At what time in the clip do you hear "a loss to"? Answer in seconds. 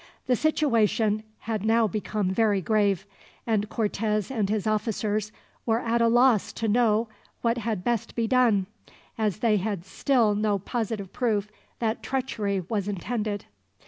6.01-6.67